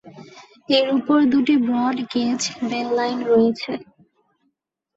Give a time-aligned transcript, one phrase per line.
[0.69, 3.71] এর উপর দুটি ব্রড-গেজ রেললাইন রয়েছে।